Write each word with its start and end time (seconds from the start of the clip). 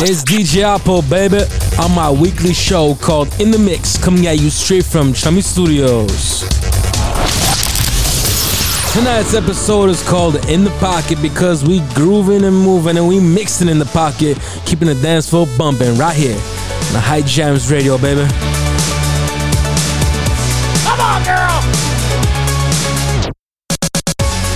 It's 0.00 0.22
DJ 0.22 0.62
Apple, 0.62 1.02
baby, 1.02 1.40
on 1.82 1.92
my 1.92 2.08
weekly 2.08 2.54
show 2.54 2.94
called 2.94 3.28
In 3.40 3.50
the 3.50 3.58
Mix, 3.58 3.98
coming 3.98 4.28
at 4.28 4.38
you 4.38 4.48
straight 4.48 4.84
from 4.84 5.12
Chummy 5.12 5.40
Studios. 5.40 6.42
Tonight's 8.92 9.34
episode 9.34 9.90
is 9.90 10.00
called 10.08 10.36
In 10.48 10.62
the 10.62 10.70
Pocket 10.78 11.20
because 11.20 11.64
we 11.64 11.80
grooving 11.94 12.44
and 12.44 12.54
moving 12.54 12.96
and 12.96 13.08
we 13.08 13.18
mixing 13.18 13.68
in 13.68 13.80
the 13.80 13.86
pocket, 13.86 14.38
keeping 14.64 14.86
the 14.86 14.94
dance 14.94 15.28
floor 15.30 15.48
bumping 15.58 15.98
right 15.98 16.16
here 16.16 16.36
on 16.36 16.92
the 16.92 17.00
High 17.00 17.22
Jams 17.22 17.68
Radio, 17.68 17.98
baby. 17.98 18.22
Come 20.86 21.00
on, 21.00 21.24
girl! 21.26 21.58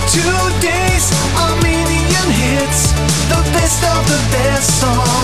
Two 0.07 0.21
days, 0.63 1.11
a 1.35 1.47
million 1.61 2.27
hits, 2.31 2.93
the 3.27 3.43
best 3.51 3.83
of 3.83 4.07
the 4.07 4.19
best 4.31 4.79
songs. 4.79 5.22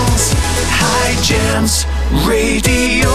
Jams 1.22 1.84
Radio. 2.26 3.10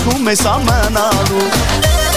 Կյանքում 0.00 0.28
ես 0.30 0.42
ամնալու 0.48 2.09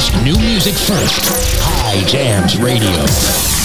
best 0.00 0.24
new 0.24 0.38
music 0.38 0.74
first. 0.74 1.28
High 1.60 2.02
Jams 2.06 2.56
Radio. 2.56 3.59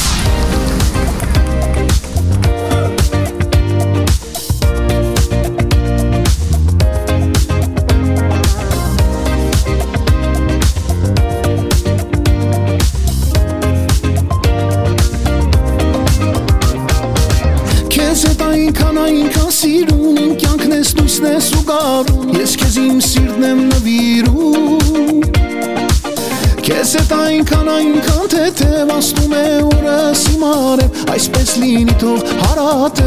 Այնքան 27.75 28.27
թեթև 28.31 28.91
աստում 28.95 29.33
է 29.35 29.43
օրս 29.65 30.21
իմ 30.31 30.43
արև 30.47 30.99
Այսպես 31.15 31.49
լինի 31.61 31.95
թող 32.01 32.21
հարատև 32.41 33.05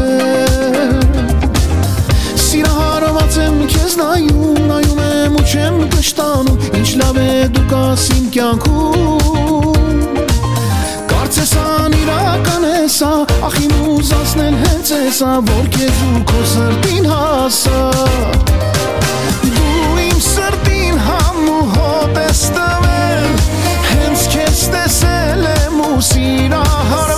Սիրահարված 2.43 3.37
եմ 3.45 3.57
քեզ 3.73 3.95
նայում, 4.01 4.59
նայում 4.69 5.01
եմ 5.05 5.37
ու 5.39 5.45
չեմ 5.49 5.79
կշտանում 5.95 6.57
Ինչ 6.79 6.89
լավ 7.01 7.19
է 7.23 7.27
դու 7.55 7.65
կաս 7.73 8.05
իմ 8.15 8.25
կյանքում 8.35 9.77
Կարծես 11.13 11.53
ան 11.65 11.97
իրական 11.99 12.67
է 12.69 12.75
սա, 12.97 13.13
ախ 13.49 13.59
իմ 13.65 13.75
ուզածն 13.95 14.43
են 14.47 14.59
հենց 14.65 14.93
է 14.99 15.03
սա 15.19 15.31
Որ 15.49 15.71
քեզ 15.77 16.03
ու 16.09 16.25
քո 16.33 16.43
սրտին 16.55 17.09
հասա 17.13 17.79
Դու 19.45 19.95
իմ 20.09 20.19
սրտին 20.29 21.01
համ 21.09 21.41
ու 21.55 21.63
հոտ 21.77 22.21
ես 22.25 22.43
տվել 22.57 22.78
feet 26.19 26.51
a 26.51 26.63
hurt. 26.91 27.08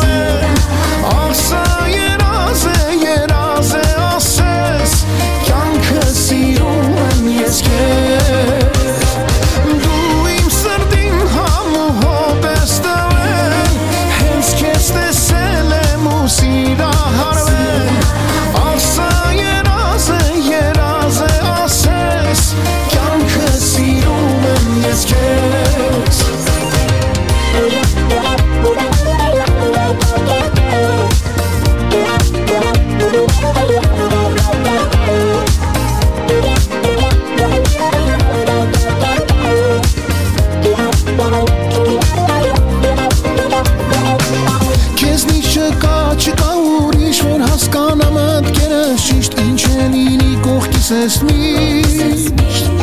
ասես 50.92 51.22
միշտ 51.24 52.82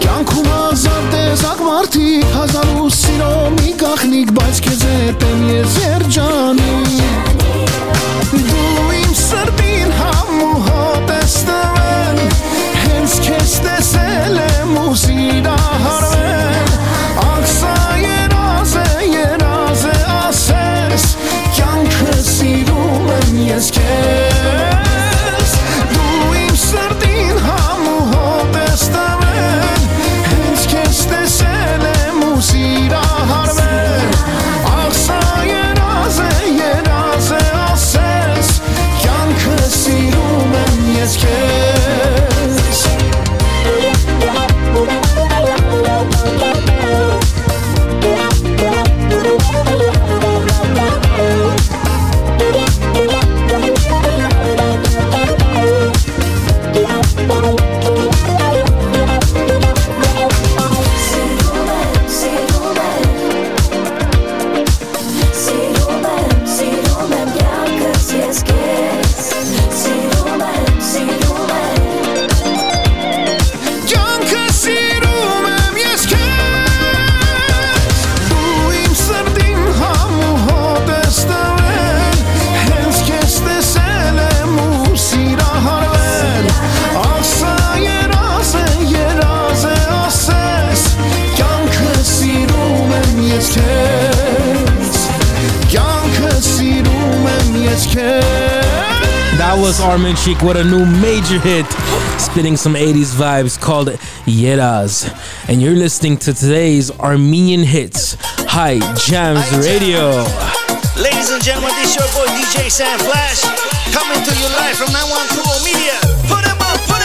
Կյանքում 0.00 0.46
ազատ 0.56 1.08
տեսակ 1.12 1.60
մարդիկ, 1.66 2.24
հազար 2.32 2.70
ու 2.80 2.88
սիրո 2.96 3.32
մի 3.58 3.74
կախնիկ, 3.82 4.32
բայց 4.38 4.62
կեզ 4.64 4.84
հետ 4.88 5.26
եմ 5.28 5.44
ես 5.50 5.76
հետ 5.84 5.99
was 99.70 99.80
Armin 99.80 100.16
Sheik 100.16 100.42
with 100.42 100.56
a 100.56 100.64
new 100.64 100.84
major 100.84 101.38
hit, 101.38 101.64
spinning 102.18 102.56
some 102.56 102.74
80s 102.74 103.14
vibes 103.14 103.54
called 103.60 103.86
Yeraz. 104.26 105.06
And 105.48 105.62
you're 105.62 105.76
listening 105.76 106.16
to 106.26 106.34
today's 106.34 106.90
Armenian 106.98 107.62
Hits 107.62 108.16
High 108.50 108.80
Jams 109.06 109.46
Radio. 109.62 110.10
Ladies 110.98 111.30
and 111.30 111.38
gentlemen, 111.44 111.70
this 111.78 111.94
is 111.94 112.02
your 112.02 112.10
boy 112.18 112.26
DJ 112.34 112.68
Sam 112.68 112.98
Flash 112.98 113.46
coming 113.94 114.18
to 114.18 114.32
you 114.42 114.48
live 114.58 114.74
from 114.74 114.90
912 114.90 115.62
Media. 115.62 115.94
Put 116.26 116.42
him 116.42 116.58
up, 116.58 116.80
put 116.90 116.99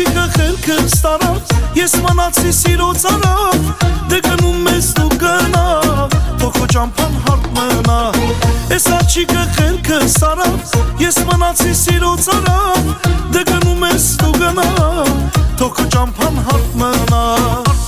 աղջիկը 0.00 0.22
խելքը 0.32 0.76
ստարավ 0.88 1.50
Ես 1.76 1.94
մնացի 2.00 2.52
սիրո 2.56 2.86
ծարավ 3.02 3.66
Դե 4.08 4.20
գնում 4.24 4.68
ես 4.70 4.86
դու 4.96 5.08
գնա 5.20 5.64
Թող 6.40 6.54
քո 6.56 6.68
ճամփան 6.74 7.18
հարթ 7.26 7.50
մնա 7.58 7.98
Այս 8.72 8.86
աղջիկը 8.96 9.44
խելքը 9.58 9.98
ստարավ 10.06 11.04
Ես 11.04 11.20
մնացի 11.28 11.74
սիրո 11.82 12.14
ծարավ 12.28 12.88
Դե 13.36 13.44
գնում 13.50 13.86
ես 13.90 14.08
դու 14.22 14.32
գնա 14.40 14.70
Թող 15.60 15.76
քո 15.76 15.90
ճամփան 15.96 16.42
հարթ 16.48 16.80
մնա 16.80 17.79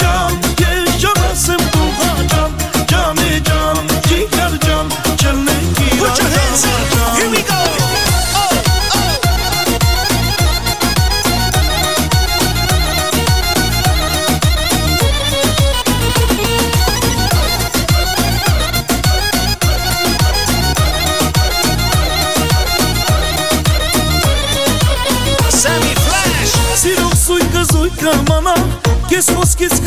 jump. 0.00 0.49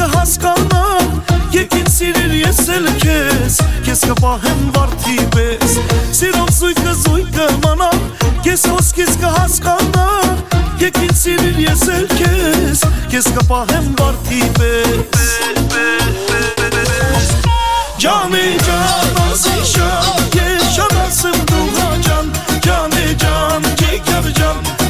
has 0.08 0.38
kalmam 0.38 1.24
Yekin 1.54 1.86
sinir 1.86 2.34
yesel 2.34 2.86
kes. 3.00 3.60
Kes 3.86 4.02
kabahem 4.02 4.76
var 4.76 4.90
tibes. 5.04 5.78
Sirom 6.12 6.52
suyka 6.52 6.94
suyka 6.96 7.48
manam 7.64 8.00
Kes 8.44 8.66
os 8.66 8.92
kes 8.92 9.20
ka 9.22 9.40
has 9.40 9.60
kalmam 9.60 10.38
Yekin 10.80 11.14
sinir 11.14 11.58
yesel 11.58 12.08
kes. 12.08 12.82
Kes 13.12 13.26
kabahem 13.36 13.96
var 14.00 14.16
tibes. 14.30 15.24
Cani 18.00 18.58
canan 18.66 19.36
sişan 19.36 20.04
Yaşanasın 20.36 21.36
duha 21.48 22.02
can. 22.02 22.26
Cani 22.62 23.18
can 23.20 23.64
ki 23.76 24.02
kar 24.06 24.34
can. 24.34 24.83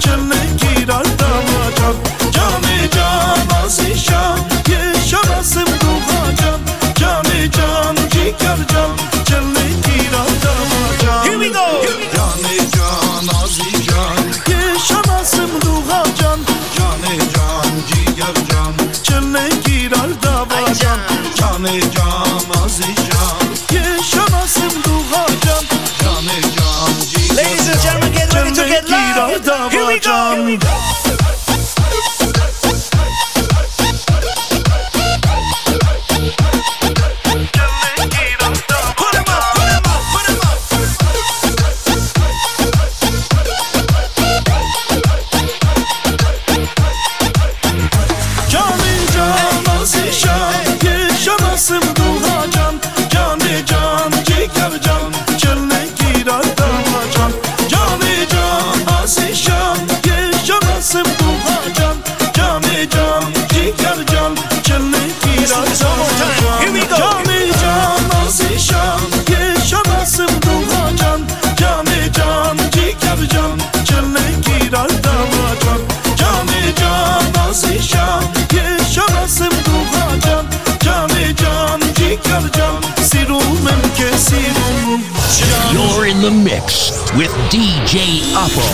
With 87.16 87.30
DJ 87.54 88.26
Oppo. 88.34 88.66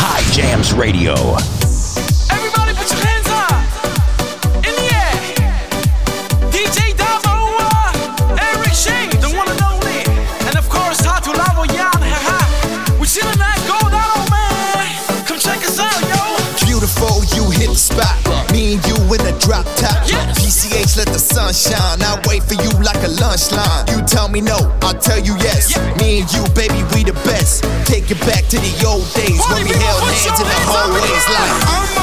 High 0.00 0.24
Jams 0.32 0.72
Radio. 0.72 1.12
Everybody 2.32 2.72
put 2.72 2.88
your 2.88 3.04
hands 3.04 3.28
up 3.28 3.60
in 4.64 4.72
the 4.72 4.88
air. 4.88 5.20
DJ 6.48 6.96
Davo, 6.96 7.60
uh, 7.60 8.40
Eric 8.40 8.72
Shane, 8.72 9.12
the 9.20 9.28
one 9.36 9.52
and 9.52 9.60
only, 9.68 10.00
and 10.48 10.56
of 10.56 10.64
course 10.72 10.96
Tatul 11.04 11.36
Avoyan. 11.36 12.00
haha. 12.00 12.40
We 12.98 13.06
see 13.06 13.20
the 13.20 13.36
night 13.36 13.60
go 13.68 13.76
down, 13.92 14.24
man. 14.32 14.88
Come 15.28 15.36
check 15.36 15.60
us 15.60 15.76
out, 15.76 16.00
yo. 16.08 16.24
Beautiful, 16.64 17.20
you 17.36 17.50
hit 17.52 17.68
the 17.68 17.76
spot. 17.76 18.16
Me 18.50 18.80
and 18.80 18.82
you 18.88 18.96
in 18.96 19.20
the 19.28 19.36
drop 19.44 19.68
top. 19.76 20.08
Yes. 20.08 20.40
PCH, 20.40 20.96
let 20.96 21.08
the 21.12 21.20
sun 21.20 21.52
shine. 21.52 22.00
I 22.00 22.16
wait 22.24 22.44
for 22.44 22.54
you 22.56 22.72
like 22.80 23.04
a 23.04 23.12
lunch 23.20 23.52
line. 23.52 23.89
Me 24.30 24.40
no, 24.40 24.56
I'll 24.82 24.94
tell 24.94 25.18
you 25.18 25.34
yes. 25.38 25.72
Yeah. 25.74 25.94
Me 25.96 26.20
and 26.20 26.32
you, 26.32 26.44
baby, 26.54 26.84
we 26.94 27.02
the 27.02 27.12
best. 27.26 27.64
Take 27.84 28.12
it 28.12 28.20
back 28.20 28.46
to 28.46 28.58
the 28.58 28.86
old 28.86 29.02
days 29.12 29.40
Party 29.42 29.64
when 29.64 29.72
we 29.72 29.84
held 29.84 30.02
hands 30.06 30.26
in 30.26 30.34
the 30.38 30.38
hands 30.38 30.38
up 30.38 30.38
in 30.38 30.46
the 30.46 30.60
hallways 30.70 31.96
like. 31.96 31.99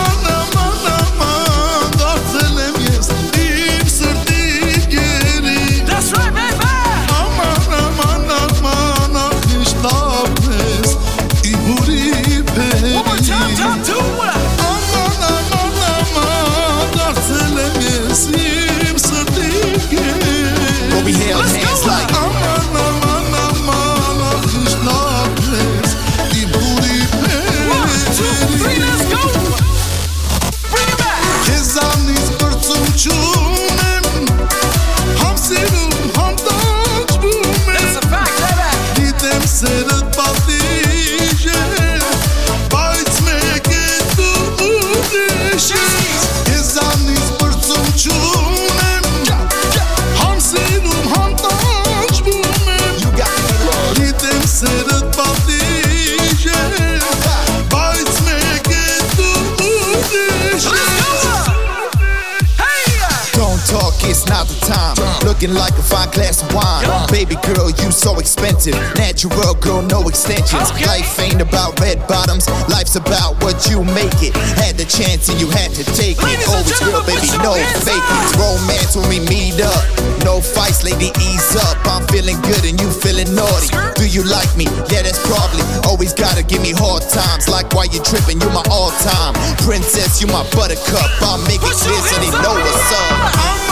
Natural 69.27 69.55
girl, 69.59 69.81
no 69.83 70.07
extensions. 70.07 70.71
Okay. 70.71 70.87
Life 70.87 71.19
ain't 71.19 71.41
about 71.41 71.79
red 71.81 71.99
bottoms. 72.07 72.47
Life's 72.71 72.95
about 72.95 73.35
what 73.43 73.67
you 73.67 73.83
make 73.83 74.23
it. 74.23 74.31
Had 74.55 74.79
the 74.79 74.87
chance 74.87 75.27
and 75.27 75.35
you 75.39 75.49
had 75.51 75.71
to 75.75 75.83
take 75.99 76.15
it. 76.15 76.23
Ladies 76.23 76.47
and 76.47 76.55
Always 76.55 76.79
real, 76.79 77.03
baby, 77.03 77.27
no 77.43 77.53
fake 77.83 78.07
up. 78.07 78.23
it. 78.23 78.39
Romance 78.39 78.95
when 78.95 79.07
we 79.11 79.19
meet 79.27 79.59
up. 79.59 79.83
No 80.23 80.39
fights, 80.39 80.83
lady, 80.87 81.11
ease 81.19 81.55
up. 81.59 81.75
I'm 81.91 82.07
feeling 82.07 82.39
good 82.47 82.63
and 82.63 82.79
you 82.79 82.87
feeling 82.87 83.27
naughty. 83.35 83.67
Do 83.99 84.07
you 84.07 84.23
like 84.23 84.49
me? 84.55 84.63
Yeah, 84.87 85.03
that's 85.03 85.19
probably. 85.27 85.63
Always 85.83 86.13
gotta 86.15 86.43
give 86.43 86.61
me 86.63 86.71
hard 86.71 87.03
times. 87.03 87.51
Like 87.51 87.73
why 87.75 87.91
you 87.91 87.99
tripping, 88.07 88.39
you 88.39 88.47
my 88.55 88.63
all 88.71 88.95
time. 89.03 89.35
Princess, 89.67 90.23
you 90.23 90.27
my 90.31 90.47
buttercup. 90.55 91.07
I'll 91.19 91.43
make 91.51 91.59
it 91.59 91.75
clear 91.83 91.99
so 91.99 92.15
they 92.23 92.31
know 92.31 92.55
what's 92.55 92.91
up. 92.95 93.66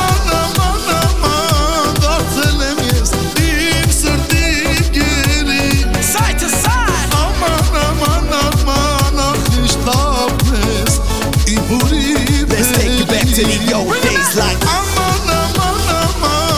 The 13.44 13.74
old 13.76 13.92
days 14.02 14.38
like 14.38 14.56
Aman 14.64 15.28
aman 15.28 15.76
aman 15.92 16.56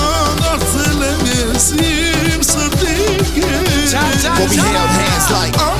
we 4.45 4.57
held 4.57 4.89
hands 4.93 5.31
like 5.31 5.76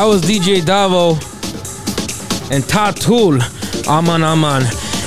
That 0.00 0.06
was 0.06 0.22
DJ 0.22 0.62
Davo 0.62 1.12
and 2.50 2.64
Tatul. 2.64 3.38
Aman 3.86 4.22
Aman. 4.22 4.62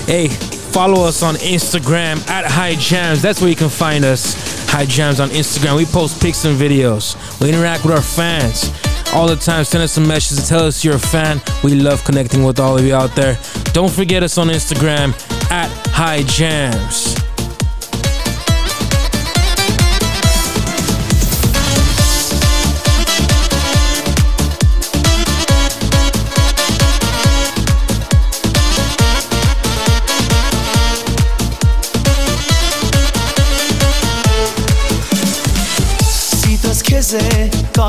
Hey, 0.05 0.27
follow 0.27 1.07
us 1.07 1.23
on 1.23 1.33
Instagram 1.33 2.23
at 2.29 2.45
High 2.45 2.75
Jams. 2.75 3.19
That's 3.19 3.41
where 3.41 3.49
you 3.49 3.55
can 3.55 3.69
find 3.69 4.05
us. 4.05 4.69
High 4.69 4.85
Jams 4.85 5.19
on 5.19 5.29
Instagram. 5.29 5.77
We 5.77 5.85
post 5.85 6.21
pics 6.21 6.45
and 6.45 6.55
videos. 6.55 7.15
We 7.41 7.49
interact 7.49 7.83
with 7.83 7.95
our 7.95 8.03
fans 8.03 8.71
all 9.15 9.25
the 9.25 9.35
time. 9.35 9.63
Send 9.63 9.83
us 9.83 9.93
some 9.93 10.07
messages. 10.07 10.43
To 10.43 10.47
tell 10.47 10.63
us 10.63 10.85
you're 10.85 10.97
a 10.97 10.99
fan. 10.99 11.41
We 11.63 11.73
love 11.73 12.03
connecting 12.03 12.43
with 12.43 12.59
all 12.59 12.77
of 12.77 12.85
you 12.85 12.93
out 12.93 13.15
there. 13.15 13.39
Don't 13.73 13.91
forget 13.91 14.21
us 14.21 14.37
on 14.37 14.49
Instagram 14.49 15.15
at 15.49 15.71
High 15.87 16.21
Jams. 16.21 17.12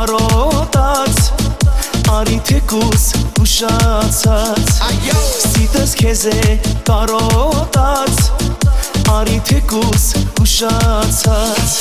Կարոտած 0.05 1.21
Արի 2.13 2.37
թեկուս 2.45 3.05
ուշացած 3.41 4.73
Ayo. 4.85 5.21
Սիտս 5.41 5.95
քեզ 5.97 6.25
է 6.29 6.57
կարոտած 6.85 8.21
Արի 9.15 9.39
թեկուս 9.49 10.05
ուշացած 10.45 11.77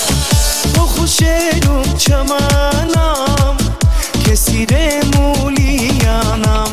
Փոխուշերում 0.78 1.90
չմանամ 2.00 3.60
Քեզ 4.24 4.46
սիրեմ 4.46 5.12
ու 5.20 5.52
լիանամ 5.58 6.72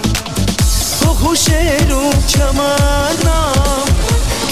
Փոխուշերում 1.00 2.20
չմանամ 2.30 3.90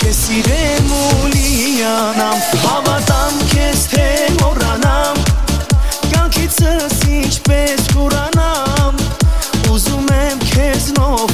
Քեզ 0.02 0.18
սիրեմ 0.24 0.90
ու 0.98 1.34
լիանամ 1.36 2.42
Հավատամ 2.66 3.44
քեզ 3.54 3.86
թե 3.94 4.08
մոռանամ 4.08 4.27
Կյանքիցս 6.58 7.02
ինչպես 7.14 7.82
կուրանամ 7.92 8.96
Ուզում 9.70 10.08
եմ 10.10 10.40
քեզ 10.42 10.88
նով 10.96 11.27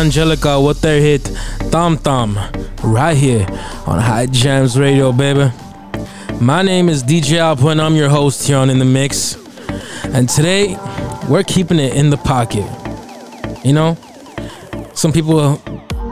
Angelica 0.00 0.58
with 0.58 0.80
their 0.80 0.98
hit 0.98 1.30
Tam 1.70 1.98
Tam 1.98 2.38
right 2.82 3.14
here 3.14 3.46
on 3.86 3.98
High 3.98 4.24
Jams 4.24 4.78
Radio, 4.78 5.12
baby. 5.12 5.52
My 6.40 6.62
name 6.62 6.88
is 6.88 7.04
DJ 7.04 7.36
Alpo 7.36 7.70
and 7.70 7.82
I'm 7.82 7.94
your 7.94 8.08
host 8.08 8.46
here 8.46 8.56
on 8.56 8.70
In 8.70 8.78
the 8.78 8.86
Mix. 8.86 9.36
And 10.04 10.26
today 10.26 10.78
we're 11.28 11.42
keeping 11.42 11.78
it 11.78 11.94
in 11.94 12.08
the 12.08 12.16
pocket. 12.16 12.64
You 13.62 13.74
know, 13.74 13.98
some 14.94 15.12
people 15.12 15.56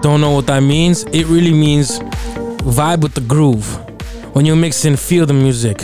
don't 0.03 0.21
know 0.21 0.33
what 0.33 0.47
that 0.49 0.61
means. 0.61 1.05
It 1.05 1.25
really 1.25 1.55
means 1.55 1.99
vibe 2.69 3.01
with 3.01 3.15
the 3.15 3.23
groove. 3.23 3.75
When 4.35 4.45
you're 4.45 4.57
mixing, 4.57 4.97
feel 4.97 5.25
the 5.25 5.33
music. 5.33 5.81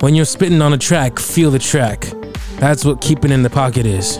When 0.00 0.16
you're 0.16 0.24
spitting 0.24 0.60
on 0.60 0.72
a 0.72 0.78
track, 0.78 1.20
feel 1.20 1.52
the 1.52 1.60
track. 1.60 2.08
That's 2.56 2.84
what 2.84 3.00
keeping 3.00 3.30
in 3.30 3.44
the 3.44 3.50
pocket 3.50 3.86
is. 3.86 4.18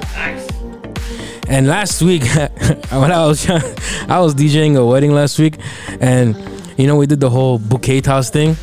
And 1.48 1.66
last 1.66 2.00
week, 2.00 2.24
when 2.90 3.12
I 3.12 3.26
was 3.26 3.48
I 4.08 4.18
was 4.20 4.34
DJing 4.34 4.76
a 4.76 4.84
wedding 4.84 5.12
last 5.12 5.38
week, 5.38 5.58
and 6.00 6.36
you 6.78 6.86
know 6.86 6.96
we 6.96 7.06
did 7.06 7.20
the 7.20 7.30
whole 7.30 7.58
bouquet 7.58 8.00
toss 8.00 8.30
thing, 8.30 8.56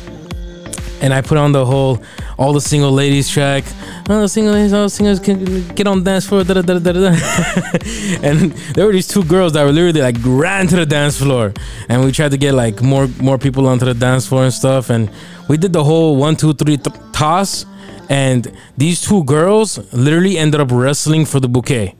and 1.00 1.14
I 1.14 1.20
put 1.20 1.38
on 1.38 1.52
the 1.52 1.64
whole 1.64 2.02
all 2.38 2.52
the 2.52 2.60
single 2.60 2.90
ladies 2.90 3.30
track. 3.30 3.64
All 4.08 4.20
the 4.20 4.28
single 4.28 4.52
ladies, 4.54 4.72
all 4.72 4.82
the 4.82 4.90
singers 4.90 5.20
can 5.20 5.68
get 5.68 5.86
on 5.86 6.02
dance 6.02 6.26
floor. 6.26 6.42
Da, 6.42 6.54
da, 6.54 6.62
da, 6.62 6.78
da, 6.78 6.92
da. 6.92 7.08
and 8.22 8.50
there 8.74 8.84
were 8.84 8.92
these 8.92 9.06
two 9.06 9.22
girls 9.24 9.52
that 9.52 9.64
were 9.64 9.70
literally 9.70 10.00
like 10.00 10.16
ran 10.24 10.66
to 10.66 10.76
the 10.76 10.86
dance 10.86 11.18
floor, 11.18 11.52
and 11.88 12.04
we 12.04 12.10
tried 12.10 12.32
to 12.32 12.36
get 12.36 12.52
like 12.52 12.82
more 12.82 13.06
more 13.20 13.38
people 13.38 13.68
onto 13.68 13.84
the 13.84 13.94
dance 13.94 14.26
floor 14.26 14.42
and 14.42 14.52
stuff. 14.52 14.90
And 14.90 15.08
we 15.48 15.56
did 15.56 15.72
the 15.72 15.84
whole 15.84 16.16
one, 16.16 16.34
two, 16.34 16.52
three 16.52 16.78
th- 16.78 16.96
toss, 17.12 17.64
and 18.08 18.52
these 18.76 19.00
two 19.00 19.22
girls 19.22 19.78
literally 19.92 20.36
ended 20.36 20.60
up 20.60 20.72
wrestling 20.72 21.24
for 21.26 21.38
the 21.38 21.48
bouquet 21.48 21.94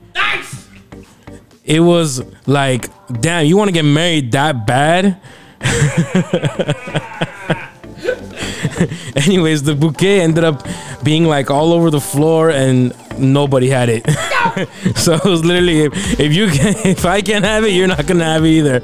it 1.64 1.80
was 1.80 2.22
like, 2.46 2.90
damn, 3.20 3.46
you 3.46 3.56
want 3.56 3.68
to 3.68 3.72
get 3.72 3.84
married 3.84 4.32
that 4.32 4.66
bad? 4.66 5.20
Anyways, 9.16 9.62
the 9.62 9.76
bouquet 9.76 10.20
ended 10.20 10.42
up 10.42 10.66
being 11.04 11.24
like 11.24 11.50
all 11.50 11.72
over 11.72 11.90
the 11.90 12.00
floor 12.00 12.50
and 12.50 12.92
nobody 13.18 13.68
had 13.68 13.88
it. 13.88 14.08
so 14.96 15.14
it 15.14 15.24
was 15.24 15.44
literally 15.44 15.82
if, 15.82 16.20
if 16.20 16.34
you 16.34 16.48
can, 16.48 16.74
if 16.84 17.04
I 17.04 17.20
can't 17.20 17.44
have 17.44 17.64
it, 17.64 17.70
you're 17.70 17.86
not 17.86 18.06
gonna 18.06 18.24
have 18.24 18.44
it 18.44 18.48
either. 18.48 18.80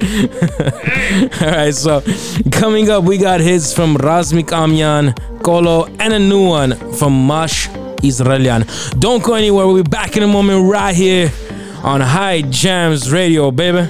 all 1.45 1.51
right, 1.51 1.75
so 1.75 2.03
coming 2.53 2.91
up, 2.91 3.03
we 3.03 3.19
got 3.19 3.41
hits 3.41 3.73
from 3.73 3.97
Razmik 3.97 4.51
Amyan, 4.51 5.43
Kolo, 5.43 5.87
and 5.99 6.12
a 6.12 6.19
new 6.19 6.47
one 6.47 6.77
from 6.93 7.27
Mash 7.27 7.69
Israelian. 8.03 8.64
Don't 9.01 9.25
go 9.25 9.35
anywhere. 9.35 9.67
We'll 9.67 9.83
be 9.83 9.88
back 9.88 10.17
in 10.17 10.23
a 10.23 10.29
moment 10.29 10.71
right 10.71 10.95
here 10.95 11.33
on 11.83 12.01
High 12.01 12.43
Jams 12.43 13.11
Radio, 13.12 13.51
baby. 13.51 13.88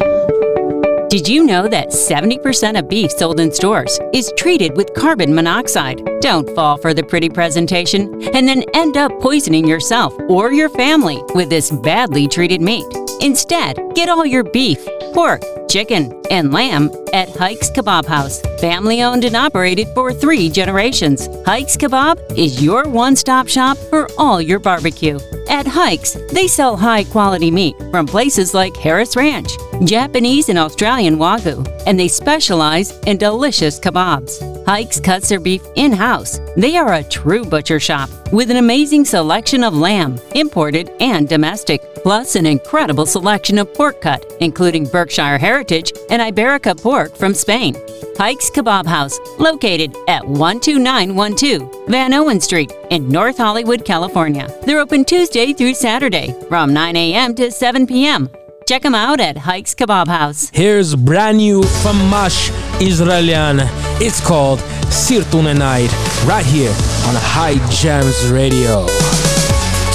Did 1.09 1.27
you 1.27 1.45
know 1.45 1.67
that 1.69 1.89
70% 1.89 2.79
of 2.79 2.89
beef 2.89 3.11
sold 3.11 3.41
in 3.41 3.51
stores 3.51 3.99
is 4.13 4.31
treated 4.37 4.77
with 4.77 4.93
carbon 4.95 5.35
monoxide? 5.35 6.03
Don't 6.21 6.49
fall 6.55 6.77
for 6.77 6.93
the 6.93 7.03
pretty 7.03 7.31
presentation 7.31 8.23
and 8.35 8.47
then 8.47 8.63
end 8.75 8.99
up 8.99 9.19
poisoning 9.21 9.67
yourself 9.67 10.13
or 10.29 10.53
your 10.53 10.69
family 10.69 11.23
with 11.35 11.49
this 11.49 11.71
badly 11.71 12.29
treated 12.29 12.61
meat. 12.61 12.87
Instead, 13.21 13.79
get 13.95 14.11
all 14.11 14.27
your 14.27 14.45
beef, 14.45 14.87
pork, 15.15 15.43
chicken, 15.69 16.13
and 16.31 16.53
lamb 16.53 16.91
at 17.13 17.29
Hikes 17.31 17.71
Kebab 17.71 18.07
House. 18.07 18.41
Family 18.61 19.03
owned 19.03 19.25
and 19.25 19.37
operated 19.37 19.89
for 19.95 20.13
three 20.13 20.49
generations. 20.51 21.29
Hikes 21.45 21.77
Kebab 21.77 22.19
is 22.37 22.63
your 22.63 22.89
one 22.89 23.17
stop 23.17 23.49
shop 23.49 23.77
for 23.91 24.09
all 24.19 24.41
your 24.41 24.59
barbecue. 24.59 25.19
At 25.49 25.67
Hikes, 25.67 26.17
they 26.33 26.47
sell 26.47 26.77
high 26.77 27.05
quality 27.05 27.51
meat 27.51 27.77
from 27.91 28.07
places 28.07 28.53
like 28.55 28.77
Harris 28.77 29.17
Ranch, 29.17 29.51
Japanese 29.85 30.49
and 30.49 30.59
Australian 30.59 31.17
Wagyu, 31.17 31.67
and 31.87 31.99
they 31.99 32.09
specialize 32.09 32.99
in 33.07 33.17
delicious 33.17 33.79
kebabs. 33.79 34.67
Hikes 34.67 35.01
cuts 35.01 35.31
their 35.31 35.41
beef 35.41 35.63
in 35.77 35.93
house. 35.93 36.39
They 36.57 36.77
are 36.77 36.95
a 36.95 37.05
true 37.05 37.45
butcher 37.45 37.81
shop 37.81 38.11
with 38.33 38.51
an 38.51 38.59
amazing 38.59 39.07
selection 39.07 39.65
of 39.65 39.75
lamb, 39.75 40.21
imported 40.35 40.91
and 41.01 41.27
domestic, 41.27 41.81
plus 42.03 42.37
an 42.37 42.45
incredible 42.45 43.07
selection 43.07 43.57
of 43.59 43.73
pork 43.73 44.03
cut, 44.03 44.25
including 44.41 44.85
Berkshire 44.85 45.39
Heritage 45.59 45.93
and 46.09 46.23
Iberica 46.23 46.81
pork 46.81 47.17
from 47.17 47.35
Spain. 47.35 47.75
Hikes 48.17 48.49
Kebab 48.49 48.87
House, 48.87 49.19
located 49.41 49.97
at 50.07 50.23
12912 50.23 51.63
Vanowen 51.89 52.41
Street 52.41 52.73
in 52.91 53.09
North 53.09 53.39
Hollywood, 53.39 53.85
California. 53.85 54.47
They're 54.63 54.79
open 54.79 55.05
Tuesday 55.05 55.53
through 55.53 55.75
Saturday 55.75 56.33
from 56.49 56.73
9 56.73 56.95
a.m. 56.95 57.35
to 57.35 57.51
7 57.51 57.89
p.m. 57.89 58.31
Check 58.69 58.83
them 58.83 58.95
out 58.95 59.19
at 59.19 59.37
Hikes 59.37 59.75
Kebab 59.75 60.07
House. 60.07 60.49
Here's 60.51 60.95
brand 60.95 61.39
new 61.39 61.65
from 61.83 61.97
Mash 62.09 62.51
Israelian. 62.81 63.59
It's 64.01 64.25
called 64.25 64.61
Sirtune 64.95 65.59
Night 65.59 65.91
right 66.25 66.47
here 66.47 66.71
on 66.71 67.17
High 67.19 67.59
Jams 67.73 68.31
Radio. 68.31 68.87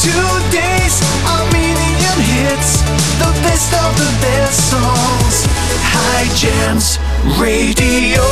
Today's 0.04 1.00
Armenian 1.24 2.20
hits, 2.36 2.82
the 3.16 3.32
best 3.48 3.72
of 3.74 3.96
the 3.96 4.12
best 4.20 4.70
songs. 4.70 5.33
High 6.24 6.36
Jams 6.36 7.00
Radio. 7.38 8.24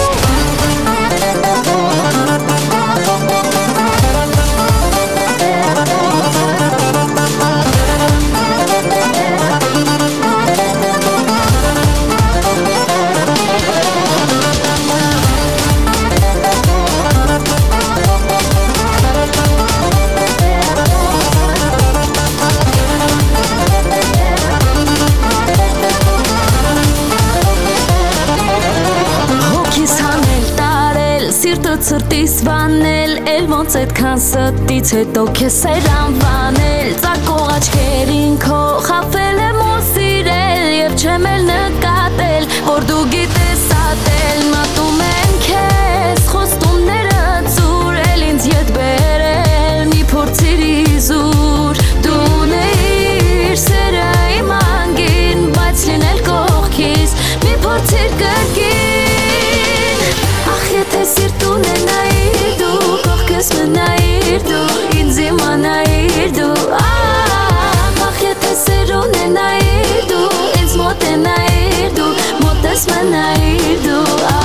Բայց 33.71 33.79
այդքան 33.79 34.17
ստից 34.19 34.89
հետո 34.97 35.21
քեզ 35.37 35.57
էր 35.69 35.85
անվանել 35.95 36.89
Ծակող 37.03 37.43
աչքերին 37.53 38.33
քո 38.43 38.57
խապել 38.83 39.37
եմ 39.45 39.61
ու 39.63 39.77
սիրել 39.91 40.67
Եվ 40.75 40.97
չեմ 40.99 41.27
էլ 41.31 41.47
նկատել, 41.47 42.49
որ 42.67 42.87
դու 42.89 43.05
գիտես 43.15 43.63
ատել 43.77 44.41
Մատում 44.51 44.99
են 45.07 45.37
քեզ, 45.45 46.25
խոստումները 46.33 47.21
ծուրել 47.55 48.25
ինձ 48.27 48.49
ետ 48.51 48.73
բերել 48.75 49.87
Մի 49.93 50.03
փորձիր 50.11 50.65
իզուր 50.67 51.40
տեսննայիր 63.51 64.43
դու, 64.47 64.75
ինձ 64.99 65.17
իմանայիր 65.25 66.31
դու 66.37 66.77
Ախ 66.81 68.21
եթե 68.23 68.51
սերուն 68.61 69.17
է 69.23 69.25
նայիր 69.35 70.05
դու, 70.11 70.29
ինձ 70.61 70.77
մոտ 70.81 71.07
է 71.09 71.15
նայիր 71.25 71.97
դու, 71.99 72.13
մոտս 72.45 72.87
մնայիր 72.93 73.83
դու 73.87 74.40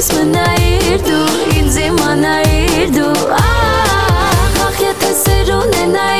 ես 0.00 0.06
մնայիր 0.16 1.02
դու 1.04 1.24
ինձ 1.60 1.74
իմանայիր 1.82 2.94
դու 2.94 3.10
ախ 3.36 4.56
ախ 4.68 4.80
եթե 4.86 5.10
սեր 5.18 5.52
ունենայիր 5.58 6.19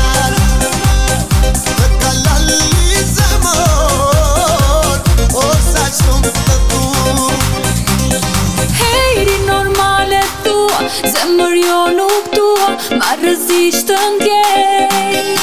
Zemër 11.03 11.55
jo 11.61 11.79
nuk 11.97 12.29
tua 12.35 12.69
Ma 12.99 13.15
rëzisht 13.21 13.89
të 13.89 13.99
ndjej. 14.15 15.35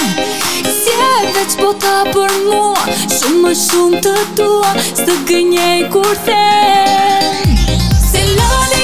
Si 0.79 0.95
e 0.95 1.33
veç 1.37 1.57
po 1.61 1.73
ta 1.83 1.97
për 2.13 2.35
mua 2.47 2.87
Shumë 3.17 3.41
më 3.45 3.55
shumë 3.65 4.03
të 4.07 4.17
tua 4.39 4.73
Së 5.03 5.19
gënjej 5.31 5.89
kur 5.95 6.15
them. 6.27 7.57
Se 8.11 8.23
lale 8.39 8.78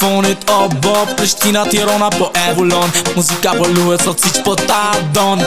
mikrofonit 0.00 0.50
O 0.50 0.64
oh, 0.64 0.68
bob, 0.68 1.14
Prishtina, 1.16 1.66
Tirana 1.66 2.10
po 2.10 2.30
e 2.34 2.54
vullon 2.54 2.90
Muzika 3.16 3.52
po 3.54 3.66
luet 3.66 4.02
sot 4.02 4.20
si 4.20 4.30
që 4.32 4.42
po 4.44 4.54
ta 4.54 4.96
don. 5.12 5.40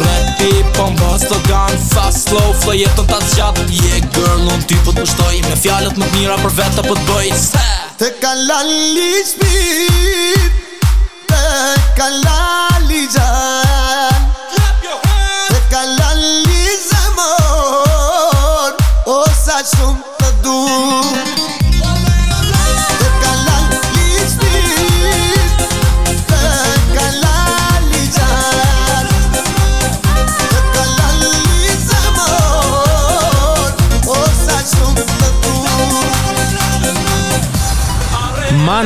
Repi, 0.00 0.64
po 0.74 0.88
më 0.90 0.98
bës 1.00 1.26
të 1.30 1.40
gan 1.48 1.78
Fast, 1.92 2.28
slow, 2.28 2.52
flow 2.62 2.74
jetën 2.74 3.06
ta 3.06 3.20
zgjat. 3.30 3.58
Yeah 3.70 4.00
girl, 4.14 4.46
unë 4.50 4.66
ty 4.68 4.78
po 4.84 4.94
të 4.94 5.04
pështoj 5.04 5.42
Me 5.48 5.58
fjallet 5.60 5.98
më 5.98 6.06
të 6.06 6.18
mira 6.18 6.38
për 6.42 6.56
vete 6.60 6.86
po 6.88 6.94
të 6.98 7.04
bëj. 7.10 7.34
Se 7.38 7.66
Te 7.98 8.10
ka 8.20 8.34
lali 8.48 9.12
shpit 9.22 10.50
Te 11.30 11.44
ka 11.98 12.10
lali 12.24 13.06
gjat 13.06 13.63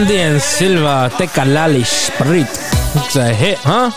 And 0.01 0.41
Silva, 0.41 1.11
Tekalali 1.15 1.85
Spirit. 1.85 2.47
It's 3.05 3.17
a 3.17 3.35
hit, 3.35 3.59
huh? 3.59 3.91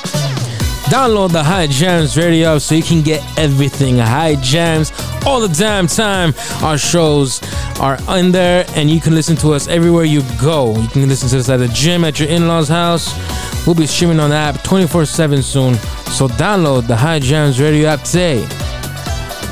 Download 0.89 1.31
the 1.31 1.43
High 1.43 1.67
Jams 1.67 2.17
radio 2.17 2.55
app 2.55 2.61
so 2.61 2.73
you 2.73 2.81
can 2.81 3.03
get 3.03 3.21
everything 3.37 3.99
High 3.99 4.33
Jams 4.37 4.91
all 5.27 5.39
the 5.39 5.47
damn 5.47 5.85
time. 5.85 6.33
Our 6.63 6.79
shows 6.79 7.39
are 7.79 7.99
in 8.17 8.31
there 8.31 8.65
and 8.69 8.89
you 8.89 8.99
can 8.99 9.13
listen 9.13 9.35
to 9.37 9.51
us 9.51 9.67
everywhere 9.67 10.05
you 10.05 10.23
go. 10.41 10.75
You 10.75 10.87
can 10.87 11.07
listen 11.07 11.29
to 11.29 11.37
us 11.37 11.49
at 11.49 11.57
the 11.57 11.67
gym, 11.67 12.03
at 12.03 12.19
your 12.19 12.29
in 12.29 12.47
law's 12.47 12.67
house. 12.67 13.13
We'll 13.67 13.75
be 13.75 13.85
streaming 13.85 14.19
on 14.19 14.31
the 14.31 14.37
app 14.37 14.63
24 14.63 15.05
7 15.05 15.43
soon. 15.43 15.75
So 16.15 16.27
download 16.27 16.87
the 16.87 16.95
High 16.95 17.19
Jams 17.19 17.61
radio 17.61 17.89
app 17.89 18.01
today 18.01 18.47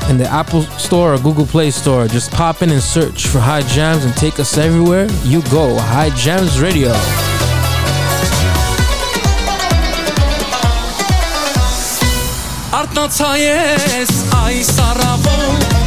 in 0.09 0.17
the 0.17 0.27
Apple 0.27 0.63
Store 0.77 1.13
or 1.13 1.17
Google 1.19 1.45
Play 1.45 1.71
Store. 1.71 2.07
Just 2.07 2.31
pop 2.31 2.61
in 2.61 2.69
and 2.69 2.81
search 2.81 3.27
for 3.27 3.39
High 3.39 3.63
Jams 3.63 4.05
and 4.05 4.13
take 4.15 4.39
us 4.39 4.57
everywhere 4.57 5.07
you 5.23 5.41
go. 5.43 5.77
High 5.77 6.11
Jams 6.11 6.59
Radio. 6.59 6.93
Արտնացա 12.75 13.31
ես 13.39 14.15
այս 14.41 14.71
առավոտ 14.89 15.78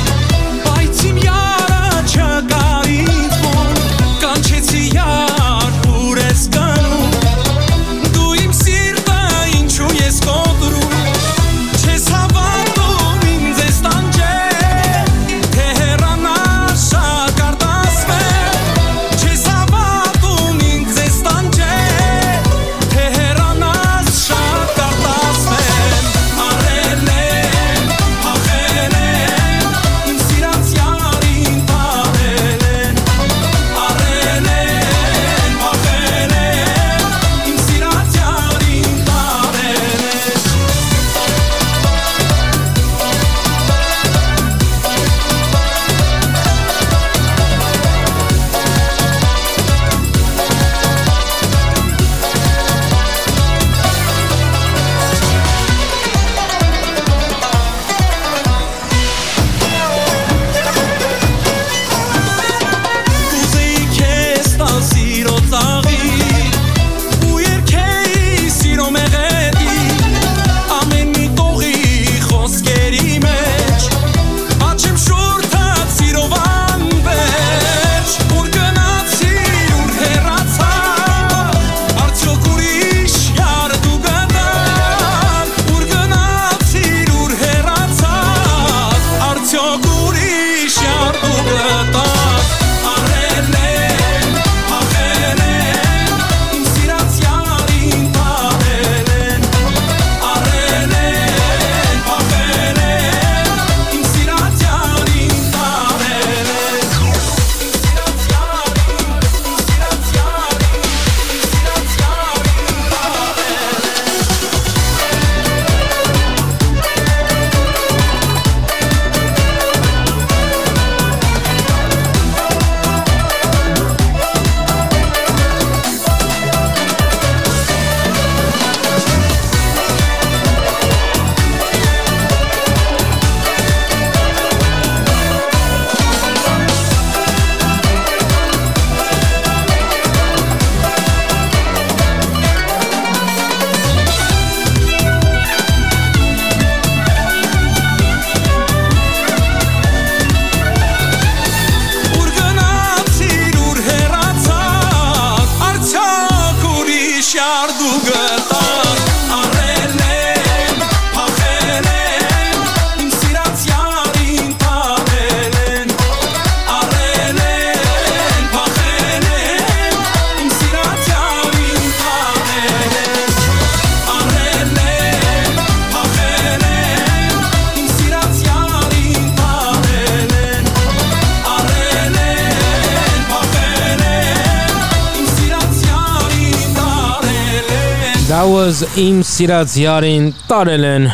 Was 188.66 188.98
Im 188.98 189.24
Sirat 189.24 189.68
Yarin 189.76 190.32
Tarelen. 190.48 191.12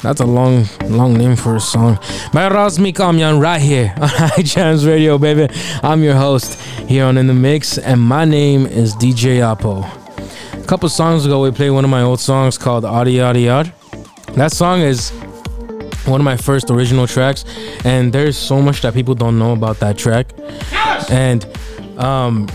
That's 0.00 0.22
a 0.22 0.24
long, 0.24 0.64
long 0.88 1.12
name 1.12 1.36
for 1.36 1.56
a 1.56 1.60
song. 1.60 1.98
By 2.32 2.48
Razmik 2.48 2.94
Amyan 2.94 3.38
right 3.38 3.60
here 3.60 3.92
on 4.00 4.08
High 4.22 4.42
Jams 4.42 4.86
Radio, 4.86 5.18
baby. 5.18 5.46
I'm 5.82 6.02
your 6.02 6.14
host 6.14 6.58
here 6.88 7.04
on 7.04 7.18
In 7.18 7.26
the 7.26 7.34
Mix, 7.34 7.76
and 7.76 8.00
my 8.00 8.24
name 8.24 8.64
is 8.64 8.94
DJ 8.94 9.42
Apo. 9.42 9.84
A 10.58 10.66
couple 10.66 10.88
songs 10.88 11.26
ago, 11.26 11.42
we 11.42 11.50
played 11.50 11.68
one 11.68 11.84
of 11.84 11.90
my 11.90 12.00
old 12.00 12.18
songs 12.18 12.56
called 12.56 12.86
Adi 12.86 13.20
Adi 13.20 13.46
Ad. 13.46 13.74
That 14.34 14.52
song 14.52 14.80
is 14.80 15.10
one 16.06 16.22
of 16.22 16.24
my 16.24 16.38
first 16.38 16.70
original 16.70 17.06
tracks, 17.06 17.44
and 17.84 18.10
there's 18.10 18.38
so 18.38 18.62
much 18.62 18.80
that 18.80 18.94
people 18.94 19.14
don't 19.14 19.38
know 19.38 19.52
about 19.52 19.80
that 19.80 19.98
track. 19.98 20.32
And 21.10 21.44
um, 21.98 22.46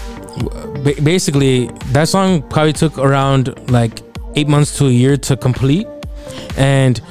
basically, 1.03 1.67
that 1.91 2.07
song 2.07 2.41
probably 2.49 2.73
took 2.73 2.97
around 2.97 3.69
like 3.69 4.01
eight 4.35 4.47
months 4.47 4.77
to 4.77 4.85
a 4.85 4.91
year 4.91 5.17
to 5.17 5.37
complete. 5.37 5.87
And 6.57 7.01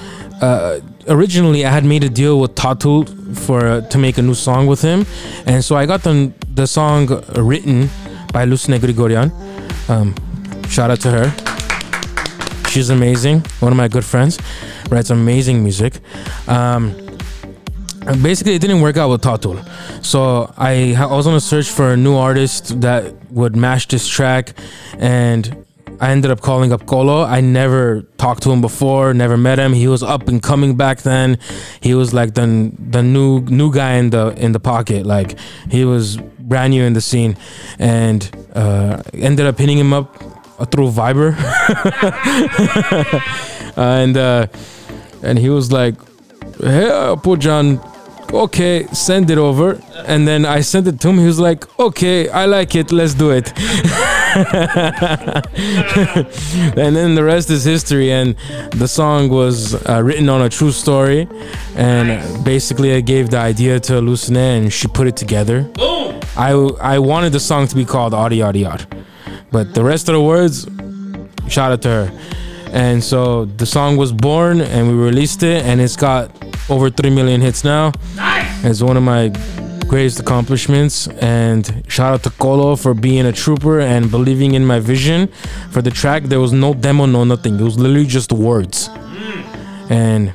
uh, 0.40 0.80
originally, 1.08 1.64
I 1.64 1.70
had 1.70 1.84
made 1.84 2.04
a 2.04 2.08
deal 2.08 2.40
with 2.40 2.54
Tatu 2.54 3.04
for 3.34 3.66
uh, 3.66 3.80
to 3.82 3.98
make 3.98 4.18
a 4.18 4.22
new 4.22 4.34
song 4.34 4.66
with 4.66 4.82
him, 4.82 5.06
and 5.46 5.64
so 5.64 5.76
I 5.76 5.86
got 5.86 6.02
the 6.02 6.32
the 6.54 6.66
song 6.66 7.08
written 7.36 7.88
by 8.32 8.44
Lucine 8.44 8.78
Grigorian. 8.78 9.30
Um, 9.88 10.14
shout 10.68 10.90
out 10.90 11.00
to 11.00 11.10
her. 11.10 12.68
She's 12.70 12.90
amazing. 12.90 13.40
One 13.60 13.72
of 13.72 13.76
my 13.76 13.88
good 13.88 14.04
friends. 14.04 14.38
Writes 14.90 15.10
amazing 15.10 15.62
music. 15.62 15.98
Um, 16.46 16.94
and 18.06 18.22
basically, 18.22 18.54
it 18.54 18.60
didn't 18.60 18.80
work 18.80 18.96
out 18.96 19.10
with 19.10 19.22
Tatul. 19.22 19.58
So 20.04 20.52
I, 20.56 20.94
I 20.94 21.06
was 21.06 21.26
on 21.26 21.34
a 21.34 21.40
search 21.40 21.68
for 21.68 21.92
a 21.92 21.96
new 21.96 22.16
artist 22.16 22.80
that 22.80 23.12
would 23.30 23.56
match 23.56 23.88
this 23.88 24.08
track, 24.08 24.54
and 24.98 25.59
I 26.00 26.10
ended 26.12 26.30
up 26.30 26.40
calling 26.40 26.72
up 26.72 26.86
Colo. 26.86 27.24
I 27.24 27.42
never 27.42 28.02
talked 28.16 28.42
to 28.44 28.50
him 28.50 28.62
before, 28.62 29.12
never 29.12 29.36
met 29.36 29.58
him. 29.58 29.74
He 29.74 29.86
was 29.86 30.02
up 30.02 30.28
and 30.28 30.42
coming 30.42 30.74
back 30.74 31.02
then. 31.02 31.38
He 31.82 31.94
was 31.94 32.14
like 32.14 32.34
the 32.34 32.72
the 32.78 33.02
new 33.02 33.40
new 33.42 33.70
guy 33.70 33.94
in 33.94 34.08
the 34.08 34.28
in 34.42 34.52
the 34.52 34.60
pocket. 34.60 35.04
Like 35.04 35.38
he 35.70 35.84
was 35.84 36.16
brand 36.16 36.70
new 36.72 36.84
in 36.84 36.94
the 36.94 37.02
scene, 37.02 37.36
and 37.78 38.28
uh, 38.54 39.02
ended 39.12 39.46
up 39.46 39.58
hitting 39.58 39.76
him 39.76 39.92
up 39.92 40.16
uh, 40.58 40.64
through 40.64 40.90
Viber, 40.90 41.36
and 43.76 44.16
uh, 44.16 44.46
and 45.22 45.38
he 45.38 45.50
was 45.50 45.70
like, 45.70 45.96
"Hey, 46.62 47.14
John, 47.38 47.78
okay, 48.32 48.86
send 48.86 49.30
it 49.30 49.38
over." 49.38 49.78
And 50.06 50.26
then 50.26 50.46
I 50.46 50.62
sent 50.62 50.88
it 50.88 50.98
to 51.02 51.08
him. 51.10 51.18
He 51.18 51.26
was 51.26 51.38
like, 51.38 51.78
"Okay, 51.78 52.30
I 52.30 52.46
like 52.46 52.74
it. 52.74 52.90
Let's 52.90 53.12
do 53.12 53.30
it." 53.30 53.52
and 56.76 56.94
then 56.96 57.14
the 57.14 57.24
rest 57.24 57.50
is 57.50 57.64
history. 57.64 58.12
And 58.12 58.36
the 58.72 58.86
song 58.86 59.28
was 59.28 59.74
uh, 59.88 60.00
written 60.02 60.28
on 60.28 60.42
a 60.42 60.48
true 60.48 60.72
story, 60.72 61.28
and 61.76 62.44
basically 62.44 62.94
I 62.94 63.00
gave 63.00 63.30
the 63.30 63.38
idea 63.38 63.80
to 63.80 63.94
Lucine, 63.94 64.36
and 64.36 64.72
she 64.72 64.86
put 64.88 65.06
it 65.06 65.16
together. 65.16 65.62
Boom! 65.62 66.20
I 66.36 66.52
I 66.80 66.98
wanted 66.98 67.32
the 67.32 67.40
song 67.40 67.66
to 67.68 67.74
be 67.74 67.84
called 67.84 68.14
Audi 68.14 68.42
Audi 68.42 68.64
Audi, 68.64 68.84
but 69.50 69.74
the 69.74 69.82
rest 69.82 70.08
of 70.08 70.14
the 70.14 70.22
words, 70.22 70.66
shout 71.48 71.72
out 71.72 71.82
to 71.82 71.88
her. 71.88 72.12
And 72.72 73.02
so 73.02 73.46
the 73.46 73.66
song 73.66 73.96
was 73.96 74.12
born, 74.12 74.60
and 74.60 74.86
we 74.86 74.94
released 74.94 75.42
it, 75.42 75.64
and 75.64 75.80
it's 75.80 75.96
got 75.96 76.30
over 76.68 76.88
three 76.88 77.10
million 77.10 77.40
hits 77.40 77.64
now. 77.64 77.92
Nice! 78.14 78.64
It's 78.64 78.80
one 78.82 78.96
of 78.96 79.02
my 79.02 79.32
greatest 79.90 80.20
accomplishments. 80.20 81.08
And 81.20 81.82
shout 81.88 82.14
out 82.14 82.22
to 82.22 82.30
Colo 82.30 82.76
for 82.76 82.94
being 82.94 83.26
a 83.26 83.32
trooper 83.32 83.80
and 83.80 84.08
believing 84.08 84.54
in 84.54 84.64
my 84.64 84.78
vision 84.78 85.26
for 85.72 85.82
the 85.82 85.90
track. 85.90 86.22
There 86.22 86.38
was 86.38 86.52
no 86.52 86.74
demo, 86.74 87.06
no 87.06 87.24
nothing. 87.24 87.58
It 87.58 87.64
was 87.64 87.76
literally 87.76 88.06
just 88.06 88.30
words. 88.32 88.88
And 89.90 90.32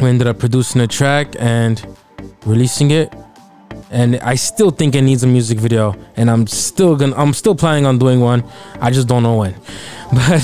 we 0.00 0.08
ended 0.08 0.26
up 0.26 0.40
producing 0.40 0.80
a 0.80 0.88
track 0.88 1.36
and 1.38 1.76
releasing 2.44 2.90
it. 2.90 3.14
And 3.92 4.16
I 4.16 4.34
still 4.34 4.72
think 4.72 4.96
it 4.96 5.02
needs 5.02 5.22
a 5.22 5.28
music 5.28 5.58
video, 5.58 5.94
and 6.16 6.28
I'm 6.28 6.46
still 6.46 6.94
gonna, 6.94 7.16
I'm 7.16 7.32
still 7.32 7.54
planning 7.54 7.86
on 7.86 7.96
doing 7.98 8.20
one. 8.20 8.44
I 8.80 8.90
just 8.90 9.08
don't 9.08 9.22
know 9.22 9.36
when. 9.36 9.54
But 10.10 10.40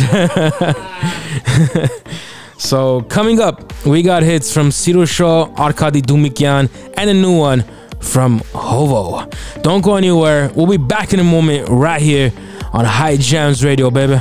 so 2.59 3.03
coming 3.03 3.41
up, 3.41 3.85
we 3.85 4.03
got 4.03 4.23
hits 4.23 4.55
from 4.55 4.69
Sirusho, 4.71 5.59
Arkady 5.59 6.01
Dumikyan, 6.01 6.71
and 6.97 7.11
a 7.11 7.15
new 7.15 7.37
one 7.37 7.65
from 8.05 8.41
Hovo. 8.53 9.27
Don't 9.63 9.83
go 9.83 9.97
anywhere. 9.97 10.51
We'll 10.55 10.67
be 10.67 10.77
back 10.77 11.13
in 11.13 11.21
a 11.21 11.25
moment 11.25 11.69
right 11.69 12.01
here 12.01 12.33
on 12.73 12.85
High 12.85 13.17
Jams 13.17 13.65
Radio, 13.65 13.91
baby. 13.91 14.21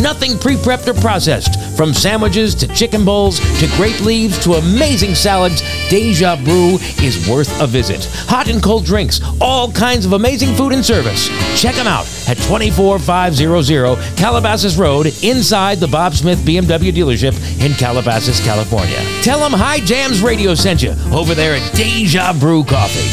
Nothing 0.00 0.38
pre 0.38 0.56
prepped 0.56 0.88
or 0.88 0.94
processed. 1.00 1.76
From 1.76 1.94
sandwiches 1.94 2.54
to 2.56 2.68
chicken 2.68 3.04
bowls 3.04 3.38
to 3.60 3.66
grape 3.76 4.00
leaves 4.00 4.38
to 4.44 4.54
amazing 4.54 5.14
salads, 5.14 5.62
Deja 5.88 6.36
Brew 6.36 6.78
is 7.02 7.28
worth 7.28 7.60
a 7.60 7.66
visit. 7.66 8.04
Hot 8.28 8.48
and 8.48 8.62
cold 8.62 8.84
drinks, 8.84 9.20
all 9.40 9.70
kinds 9.72 10.04
of 10.04 10.12
amazing 10.12 10.54
food 10.54 10.72
and 10.72 10.84
service. 10.84 11.28
Check 11.60 11.74
them 11.74 11.86
out 11.86 12.06
at 12.28 12.36
24500 12.36 14.16
Calabasas 14.16 14.76
Road 14.76 15.06
inside 15.22 15.78
the 15.78 15.88
Bob 15.88 16.14
Smith 16.14 16.38
BMW 16.40 16.92
dealership 16.92 17.34
in 17.64 17.72
Calabasas, 17.74 18.40
California. 18.44 18.98
Tell 19.22 19.40
them 19.40 19.52
High 19.52 19.80
Jams 19.80 20.22
Radio 20.22 20.54
sent 20.54 20.82
you 20.82 20.94
over 21.12 21.34
there 21.34 21.56
at 21.56 21.74
Deja 21.74 22.32
Brew 22.34 22.64
Coffee. 22.64 23.08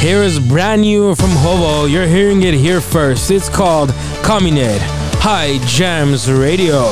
Here 0.00 0.22
is 0.22 0.38
brand 0.38 0.82
new 0.82 1.14
from 1.14 1.30
Hovo. 1.30 1.90
You're 1.90 2.06
hearing 2.06 2.42
it 2.44 2.54
here 2.54 2.80
first. 2.80 3.30
It's 3.30 3.48
called 3.48 3.90
Cominid 4.22 4.99
High 5.22 5.58
Jams 5.66 6.32
Radio. 6.32 6.88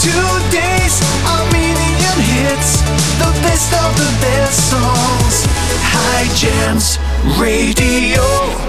Today's 0.00 0.96
Armenian 1.28 2.18
hits, 2.24 2.80
the 3.20 3.30
best 3.44 3.74
of 3.74 3.94
the 3.96 4.10
best 4.22 4.70
songs. 4.70 5.44
High 5.84 6.34
Jams 6.34 6.98
Radio. 7.38 8.67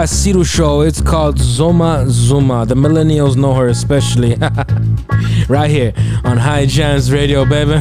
got 0.00 0.08
Sirusho. 0.08 0.84
It's 0.84 1.00
called 1.00 1.36
Zoma 1.36 2.08
Zuma. 2.08 2.66
The 2.66 2.74
millennials 2.74 3.36
know 3.36 3.54
her 3.54 3.68
especially. 3.68 4.34
right 5.48 5.70
here 5.70 5.92
on 6.24 6.36
High 6.36 6.66
Jams 6.66 7.12
Radio, 7.12 7.44
baby. 7.44 7.78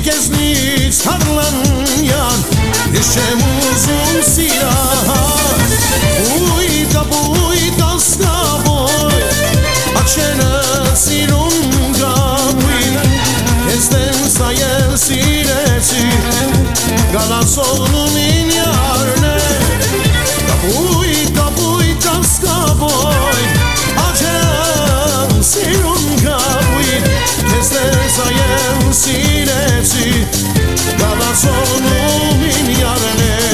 geznić 0.00 0.96
harlan 1.04 1.54
jak 2.02 2.42
Jeszcze 2.94 3.20
muzum 3.34 4.34
siraha 4.34 5.36
Ujda 6.36 7.04
bujda 7.04 7.98
skaboj 7.98 9.22
A 9.96 10.04
czena 10.14 10.62
silum 10.94 11.92
gabin 11.92 12.98
Jestem 13.70 14.30
zajesireci 14.30 16.08
Galas 17.12 17.58
oğlum 17.58 18.18
iyi 18.18 18.37
ես 27.58 27.70
տեսա 27.74 28.26
եմ 28.34 28.84
սիրեցի, 28.94 30.12
դալացոնում 31.00 32.46
իմ 32.52 32.72
յարնել 32.78 33.47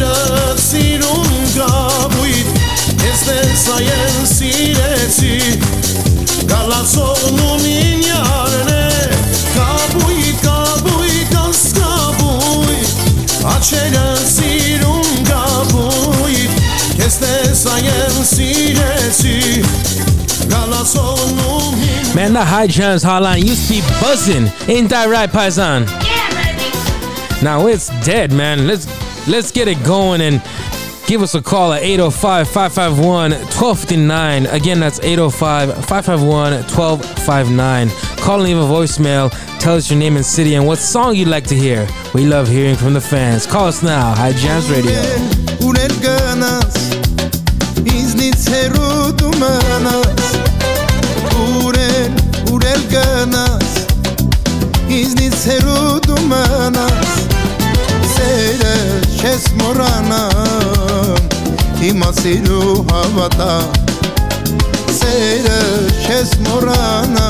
نفسی 0.00 0.98
lunga 0.98 2.08
buit 2.10 2.46
Este 3.08 3.38
Ka 9.54 9.76
ka 10.42 10.58
ka 11.32 11.52
ska 11.52 11.90
A 13.44 13.56
Este 17.06 17.34
Man, 22.14 22.32
the 22.32 22.44
high 22.44 22.66
jams 22.66 23.04
hotline 23.04 23.44
used 23.44 23.68
to 23.68 23.74
be 23.74 23.80
buzzing. 24.00 24.50
Ain't 24.68 24.88
that 24.90 25.08
right, 25.08 25.30
Paisan? 25.30 25.86
Yeah, 26.04 26.28
baby. 26.34 27.44
Now 27.44 27.66
it's 27.66 27.88
dead, 28.04 28.32
man. 28.32 28.66
Let's 28.66 28.86
Let's 29.28 29.50
get 29.52 29.68
it 29.68 29.82
going 29.84 30.20
and 30.20 30.42
give 31.06 31.22
us 31.22 31.34
a 31.34 31.42
call 31.42 31.72
at 31.72 31.82
805 31.82 32.48
551 32.48 33.32
1259. 33.32 34.46
Again, 34.46 34.80
that's 34.80 35.00
805 35.00 35.74
551 35.86 36.52
1259. 36.52 37.88
Call 38.18 38.34
and 38.36 38.44
leave 38.44 38.56
a 38.56 38.60
voicemail. 38.60 39.30
Tell 39.60 39.76
us 39.76 39.90
your 39.90 39.98
name 39.98 40.16
and 40.16 40.24
city 40.24 40.54
and 40.54 40.66
what 40.66 40.78
song 40.78 41.14
you'd 41.14 41.28
like 41.28 41.46
to 41.48 41.54
hear. 41.54 41.86
We 42.14 42.26
love 42.26 42.48
hearing 42.48 42.76
from 42.76 42.94
the 42.94 43.00
fans. 43.00 43.46
Call 43.46 43.66
us 43.66 43.82
now. 43.82 44.14
High 44.14 44.32
Jams 44.32 44.70
Radio. 44.70 44.92
չես 59.20 59.42
մորանա 59.60 60.18
Հիմա 61.80 62.06
սիրու 62.18 62.76
հավատա 62.90 63.48
Սերը 64.96 65.58
չես 66.06 66.32
մորանա 66.46 67.26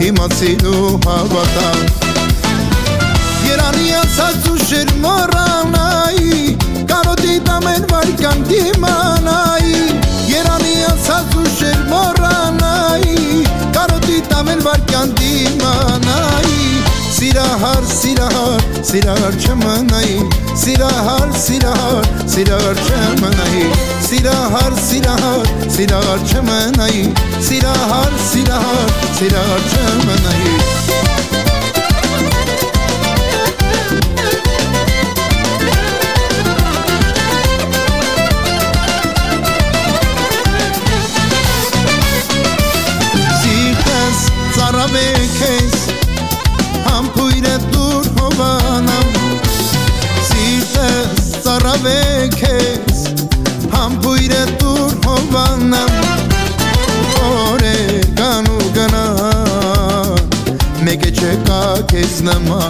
Հիմա 0.00 0.28
սիրու 0.38 0.92
հավատա 1.04 1.68
Երանի 3.48 3.92
անցած 3.98 4.48
ուշեր 4.54 4.94
մորանայի 5.04 6.56
Կարոտի 6.94 7.36
դամեն 7.50 7.88
վարկան 7.92 8.44
դիմանայի 8.52 9.84
Երանի 10.32 10.76
անցած 10.94 11.36
ուշեր 11.44 11.80
մորանայի 11.92 13.44
Կարոտի 13.76 14.22
դամեն 14.32 14.64
վարկան 14.68 15.16
դիմանայի 15.20 16.87
Silahar 17.18 17.82
silahar 17.82 18.60
silahar 18.82 19.38
çemenay 19.38 20.18
Silahar 20.56 21.32
silahar 21.32 22.04
silahar 22.28 22.76
çemenay 22.88 23.72
Silahar 24.00 24.72
silahar 24.72 25.46
silahar 25.68 26.26
çemenay 26.26 27.04
Silahar 27.40 28.12
silahar 28.32 28.88
silahar 29.18 29.60
çemenay 29.70 30.58
Arabe 44.68 45.12
kes. 45.38 45.97
արավեք 51.68 52.36
ես 52.40 53.00
համբույրը 53.74 54.38
դուր 54.60 54.92
հովանան 55.04 55.90
օրը 57.28 57.74
կանու 58.20 58.68
գնա 58.78 59.02
մեկը 60.86 61.10
չկա 61.18 61.60
քեզ 61.92 62.14
նման 62.30 62.67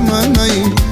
çemanay 0.00 0.50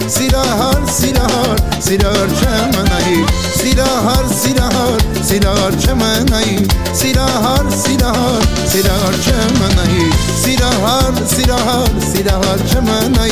Silahar 0.09 0.87
silahar 0.93 1.59
silahar 1.81 2.29
çemanay 2.41 3.25
Silahar 3.57 4.25
silahar 4.43 5.01
silahar 5.25 5.73
çemanay 5.81 6.59
Silahar 6.95 7.71
silahar 7.71 8.43
silahar 8.67 9.15
çemanay 9.25 10.11
Silahar 10.45 11.15
silahar 11.27 11.89
silahar 12.13 12.59
çemanay 12.73 13.31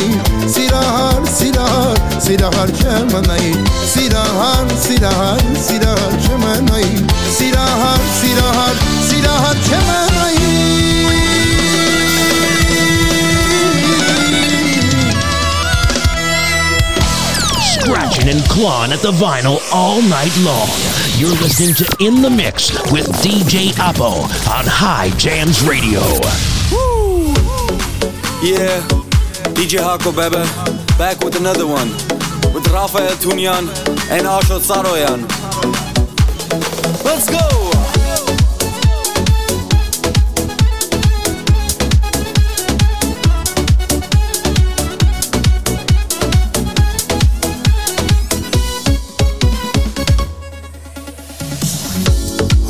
Silahar 0.48 1.26
silahar 1.38 1.96
silahar 2.20 2.68
çemanay 2.82 3.52
Silahar 3.94 4.68
silahar 4.80 5.40
silahar 5.68 6.12
çemanay 6.26 6.84
Silahar 7.38 8.00
silahar 8.20 8.76
silahar 9.10 9.56
çemanay 9.68 10.35
and 18.36 18.44
clawing 18.48 18.92
at 18.92 18.98
the 19.00 19.12
vinyl 19.12 19.58
all 19.72 20.02
night 20.02 20.34
long. 20.40 20.68
You're 21.16 21.36
listening 21.40 21.74
to 21.76 21.96
In 22.00 22.22
the 22.22 22.30
Mix 22.30 22.70
with 22.92 23.06
DJ 23.22 23.76
Apo 23.78 24.22
on 24.50 24.64
High 24.66 25.10
Jams 25.16 25.62
Radio. 25.62 26.00
Yeah, 28.42 28.80
DJ 29.54 29.80
Hako 29.80 30.12
back 30.98 31.24
with 31.24 31.36
another 31.36 31.66
one. 31.66 31.88
With 32.52 32.66
Rafael 32.68 33.16
Tunyan 33.16 33.68
and 34.10 34.26
Ashot 34.26 34.60
Saroyan. 34.60 35.22
Let's 37.04 37.30
go! 37.30 37.75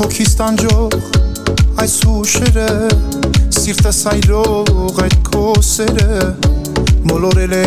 Հոգիս 0.07 0.33
տանջող 0.39 0.93
այս 1.83 1.93
հուշերը 2.07 2.67
Սիրտս 3.57 3.97
այրող 4.07 5.01
այդ 5.03 5.15
քո 5.27 5.41
սերը 5.67 6.19
Մոլորել 7.09 7.55
է 7.57 7.59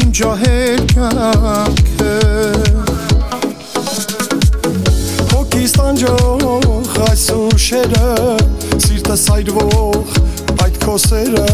իմ 0.00 0.14
ջահել 0.20 0.80
կյանքը 0.94 2.14
Հոգիս 5.34 5.76
տանջող 5.76 6.96
այս 7.10 7.26
ուշերը 7.36 8.08
Սիրտս 8.86 9.26
այրվող 9.36 10.16
այդ 10.64 10.80
քո 10.86 10.96
սերը 11.04 11.50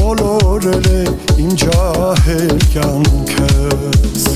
Մոլորել 0.00 0.88
է 0.94 1.04
իմ 1.44 1.52
ջահել 1.66 2.56
կյանքս 2.72 4.33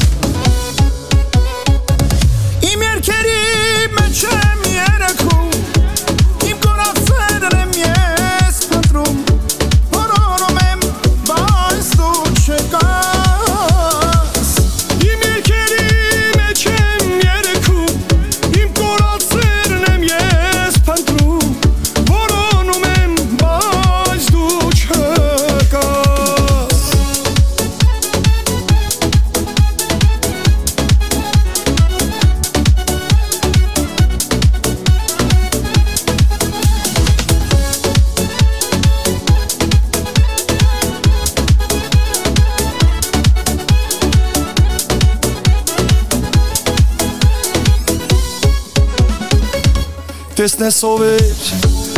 Տեսնես 50.38 50.76
ով 50.86 51.00
էր, 51.02 51.38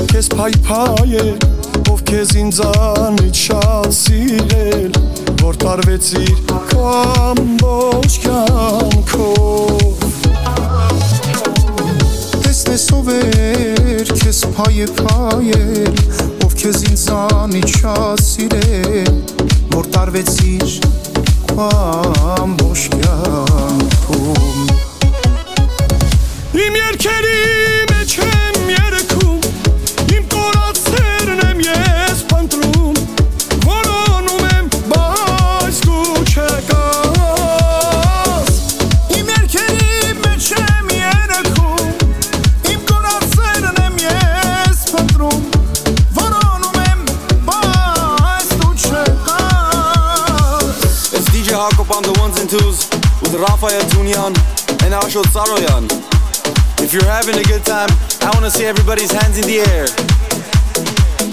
քեզ 0.09 0.29
փայփայել, 0.33 1.43
ով 1.93 1.99
քեզ 2.09 2.31
ինձանից 2.41 3.41
շատ 3.45 3.93
սիրել, 3.99 4.95
որ 5.43 5.59
տարվեցիր 5.61 6.39
կամբոջ 6.71 8.17
կյանքով։ 8.23 10.07
Տեսնես 12.47 12.87
ով 12.97 13.13
էր 13.19 14.15
քեզ 14.23 14.41
փայե 14.57 14.89
փայել 15.03 15.95
Ով 16.47 16.57
քեզ 16.65 16.83
ինձանից 16.95 17.77
շատ 17.77 18.25
սիրել 18.31 19.15
Որ 19.77 19.93
տարվեցիր 19.99 20.81
քո 21.53 21.71
ամբողջ 22.41 22.89
կյանքում 22.97 24.61
Իմ 26.65 26.85
երկերի 26.87 27.60
Rafael 53.41 53.81
Tunian, 53.89 54.37
and 54.85 54.93
Ashot 54.93 55.25
Saroyan. 55.33 55.89
If 56.85 56.93
you're 56.93 57.09
having 57.09 57.37
a 57.39 57.43
good 57.45 57.65
time, 57.65 57.89
I 58.21 58.29
want 58.35 58.45
to 58.45 58.51
see 58.51 58.67
everybody's 58.67 59.11
hands 59.11 59.39
in 59.39 59.47
the 59.49 59.65
air. 59.65 59.89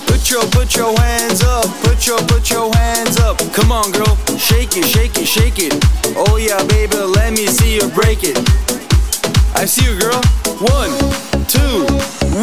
Put 0.07 0.31
your, 0.31 0.43
put 0.55 0.73
your 0.73 0.97
hands 1.01 1.43
up, 1.43 1.67
put 1.83 2.07
your, 2.07 2.19
put 2.31 2.49
your 2.49 2.73
hands 2.75 3.19
up. 3.19 3.37
Come 3.51 3.73
on, 3.73 3.91
girl, 3.91 4.15
shake 4.37 4.77
it, 4.77 4.85
shake 4.85 5.17
it, 5.17 5.27
shake 5.27 5.59
it. 5.59 5.75
Oh 6.15 6.37
yeah, 6.37 6.63
baby, 6.67 6.95
let 6.95 7.33
me 7.33 7.45
see 7.45 7.75
you 7.75 7.89
break 7.89 8.23
it. 8.23 8.37
I 9.55 9.65
see 9.65 9.83
you, 9.83 9.99
girl. 9.99 10.21
One, 10.63 10.91
two, 11.51 11.83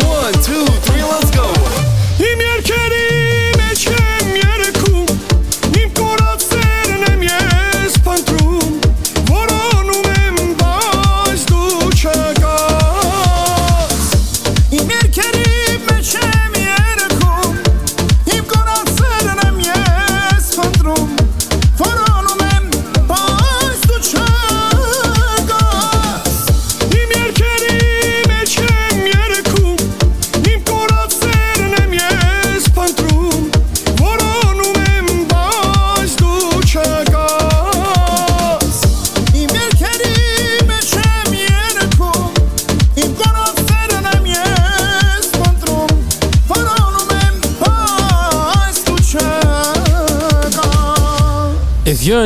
one, 0.04 0.34
two, 0.44 0.66
three, 0.84 1.02
let's 1.02 1.30
go. 1.30 1.44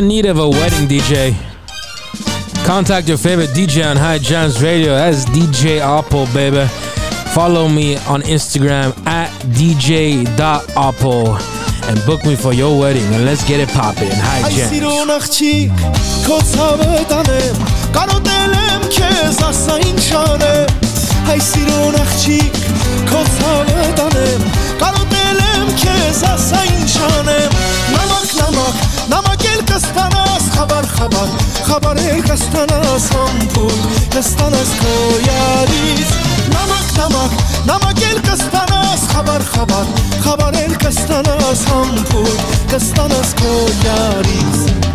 need 0.08 0.24
of 0.24 0.38
a 0.38 0.48
wedding 0.48 0.88
DJ, 0.88 1.36
contact 2.64 3.08
your 3.08 3.18
favorite 3.18 3.50
DJ 3.50 3.84
on 3.88 3.96
High 3.96 4.16
Jams 4.16 4.62
Radio. 4.62 4.94
That's 4.94 5.26
DJ 5.26 5.82
Apo, 5.82 6.24
baby. 6.32 6.66
Follow 7.34 7.68
me 7.68 7.96
on 8.08 8.22
Instagram 8.22 8.96
at 9.06 9.30
DJ.Apo 9.52 11.36
and 11.88 12.06
book 12.06 12.24
me 12.24 12.36
for 12.36 12.54
your 12.54 12.80
wedding 12.80 13.04
and 13.12 13.26
let's 13.26 13.46
get 13.46 13.60
it 13.60 13.68
poppin'. 13.68 14.08
High 14.10 14.48
Jams. 14.50 14.70
նամակել 29.12 29.60
կստանաս 29.70 30.48
խաբար 30.54 30.88
խաբար 30.96 31.30
խաբարել 31.68 32.20
կստանաս 32.28 33.06
համբույր 33.14 33.78
կստանաս 34.14 34.72
քոյարից 34.82 36.12
նամակ 36.56 36.90
նամակ 36.98 37.38
նամակել 37.70 38.20
կստանաս 38.28 39.06
խաբար 39.14 39.46
խաբար 39.54 39.94
խաբարել 40.26 40.76
կստանաս 40.84 41.64
համբույր 41.72 42.36
կստանաս 42.74 43.34
քոյարից 43.42 44.87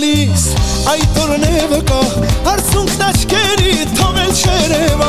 լալիս 0.00 0.44
այդ 0.88 1.16
օրն 1.20 1.42
է 1.44 1.64
վկա 1.70 1.98
Արցունքն 2.48 3.02
աչքերի 3.04 3.72
թողել 3.98 4.30
չերևա 4.32 5.08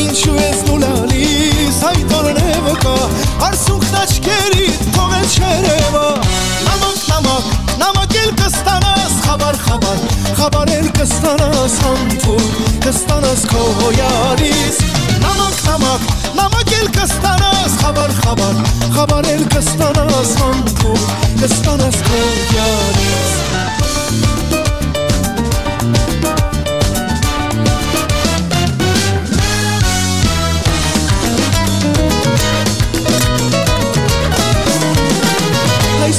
Ինչու 0.00 0.36
ես 0.38 0.62
դու 0.68 0.78
լալիս 0.84 1.80
այդ 1.90 2.14
օրն 2.18 2.40
է 2.40 2.54
վկա 2.64 2.94
Արցունքն 3.48 3.98
աչքերի 4.00 4.68
թողել 4.96 5.28
չերևա 5.28 6.06
Նամակ 6.68 7.04
նամակ 7.10 7.52
նամակ 7.82 8.16
էլ 8.22 8.32
կստանաս 8.40 9.18
խաբար 9.26 9.60
խաբար 9.66 10.00
խաբար 10.40 10.74
էլ 10.78 10.88
կստանաս 11.00 11.78
համբույր 11.84 12.48
կստանաս 12.88 13.46
քո 13.52 13.64
հոյարից 13.82 14.82
Նամակ 15.26 15.62
նամակ 15.68 16.12
նամակ 16.40 16.76
էլ 16.80 16.92
կստանաս 16.96 17.80
խաբար 17.84 18.16
խաբար 18.24 18.60
խաբար 18.96 19.32
էլ 19.36 19.48
կստանաս 19.56 20.36
համբույր 20.44 21.08
կստանաս 21.44 22.04
քո 22.08 22.22
հոյարից 22.24 23.67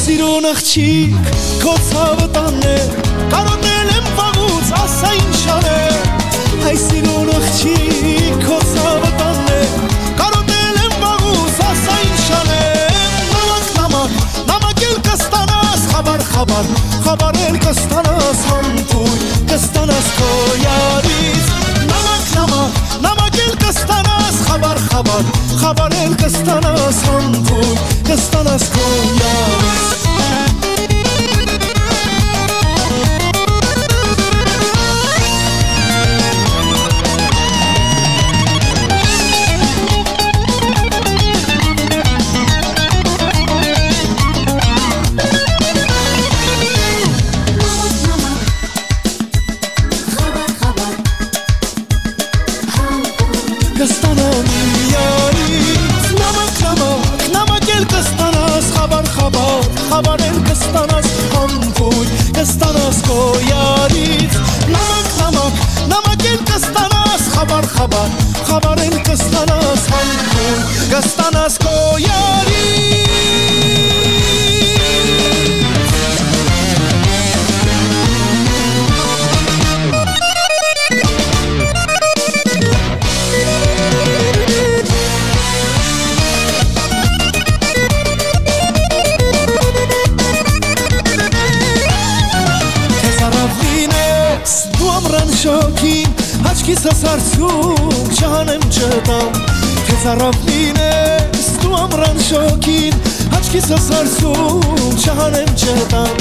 սիրուն 0.10 0.46
աղջիկ, 0.50 1.28
քո 1.62 1.72
ցավը 1.86 2.24
տանել 2.34 2.94
Կարոտել 3.30 3.90
եմ 3.94 4.08
վաղուց, 4.18 4.72
ասա 4.80 5.12
ինչ 5.20 5.42
անել 5.54 6.64
Այ 6.70 6.80
սիրուն 6.82 7.30
աղջիկ, 7.36 8.40
քո 8.48 8.58
ցավը 8.72 9.12
տանել 9.20 9.76
Կարոտել 10.24 10.82
եմ 10.88 10.96
վաղուց, 11.04 11.62
ասա 11.68 12.00
ինչ 12.08 12.26
անել 12.40 12.98
Նամակ, 13.36 13.70
նամակ, 13.78 14.18
նամակ 14.50 14.84
էլ 14.90 14.98
կստանաս 15.12 15.86
Խաբար, 15.94 16.26
խաբար, 16.32 16.74
խաբար 17.06 17.42
էլ 17.46 17.62
կստանաս 17.68 18.44
Համբույր, 18.50 19.24
կստանաս 19.54 20.12
քո 20.18 20.34
յարից 20.66 21.56
Նամակ, 21.94 22.30
նամակ, 22.34 22.84
նամակ 23.06 23.19
Խաբար, 24.50 24.80
խաբար, 24.90 25.28
խաբար 25.62 25.98
էլ 26.00 26.16
կստանաս 26.24 27.04
Համբույր, 27.06 27.88
կստանաս 28.10 28.70
քո 28.74 28.92
յարից 29.22 30.09
ամրան 95.00 95.30
շոքին 95.40 96.16
Աչքիս 96.50 96.82
ասարցում 96.92 98.10
չանեմ 98.20 98.64
չտամ 98.68 99.38
Թե 99.88 99.96
ծարավ 100.04 100.40
լինես 100.48 101.46
դու 101.62 101.76
ամրան 101.80 102.20
շոքին 102.26 102.98
Աչքիս 103.38 103.70
ասարցում 103.78 104.98
չանեմ 105.00 105.54
չտամ 105.56 106.20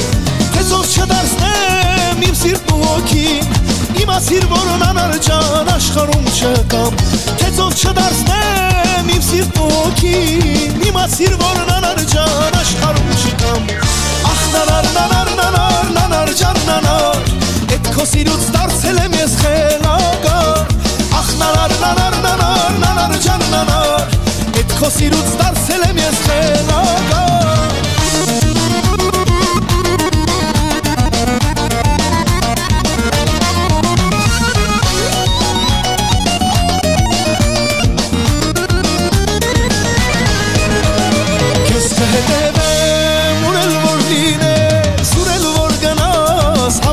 Թե 0.55 0.62
զով 0.68 0.85
չդարձնեմ 0.95 2.22
իմ 2.29 2.37
սիրտու 2.43 2.79
հոգին 2.85 3.57
Իմ 4.05 4.14
ասիր 4.14 4.47
որոնան 4.53 5.03
արջան 5.07 5.72
աշխարում 5.74 6.31
չկամ 6.39 7.03
Թե 7.43 7.51
զով 7.59 7.74
չդարձնեմ 7.83 9.12
իմ 9.16 9.26
սիրտու 9.33 9.72
հոգին 9.74 10.87
Իմ 10.93 11.03
ասիր 11.03 11.35
որոնան 11.43 11.91
արջան 11.91 12.62
աշխարում 12.62 13.12
չկամ 13.18 13.68
Ախ 14.29 14.47
նանար 14.55 14.91
նանար 14.99 15.35
նանար 15.43 15.93
նանար 15.99 16.35
ճան 16.43 16.64
նանար 16.68 17.48
Էդ 17.77 17.91
քո 17.95 18.05
սիրուց 18.09 18.45
դարձել 18.57 19.01
եմ 19.05 19.16
ես 19.19 19.37
խելագար 19.43 20.75
Ախ 21.21 21.31
նանար 21.43 21.77
նանար 21.85 22.19
նանար 22.27 22.77
նանար 22.85 23.16
ջան 23.29 23.49
նանար 23.55 24.19
Էդ 24.64 24.77
քո 24.81 24.93
սիրուց 24.99 25.33
դարձել 25.43 25.89
եմ 25.93 26.05
ես 26.05 26.21
խելագար 26.27 27.28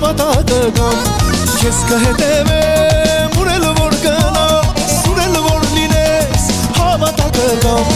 նավատակը 0.05 0.57
կամ 0.77 0.97
Ես 1.65 1.77
կհետևեմ 1.89 3.37
ուրել 3.41 3.63
որ 3.77 3.93
գնամ 4.03 4.67
Սուրել 4.91 5.37
որ 5.45 5.63
լինես 5.73 6.43
հավատակը 6.77 7.47
կամ 7.63 7.89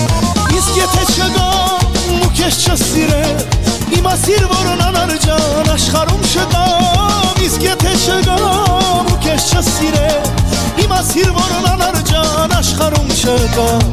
Իսկ 0.58 0.72
եթե 0.80 1.04
չգամ 1.14 1.84
ու 2.26 2.32
կես 2.40 2.58
չսիրեմ 2.66 3.44
Իմ 4.00 4.10
ասիր 4.14 4.48
որ 4.54 4.72
նանար 4.82 5.14
ջան 5.26 5.70
աշխարում 5.76 6.26
շտամ 6.34 7.44
Իսկ 7.46 7.68
եթե 7.68 7.94
չգամ 8.00 9.12
ու 9.14 9.20
կես 9.28 9.50
չսիրեմ 9.60 10.82
Իմ 10.86 10.96
ասիր 10.98 11.30
որ 11.38 11.54
նանար 11.68 12.00
ջան 12.10 12.58
աշխարում 12.58 13.14
շտամ 13.22 13.86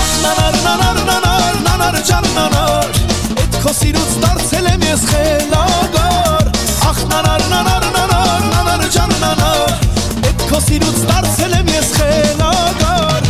Ախ 0.00 0.10
նանար 0.26 0.60
նանար 0.66 1.04
նանար 1.12 1.62
նանար 1.68 2.02
ջան 2.10 2.30
նանար 2.34 3.09
Քո 3.60 3.72
դարձել 4.22 4.66
եմ 4.70 4.84
ես 4.86 5.02
խելագար 5.10 6.46
Ախ 6.88 7.00
նանար 7.10 7.42
նանար 7.50 7.88
նանար 7.96 8.46
նանար 8.54 8.84
ջան 8.94 9.12
նանար 9.20 9.74
դարձել 11.10 11.56
եմ 11.58 11.68
ես 11.74 11.90
խելագար 11.98 13.28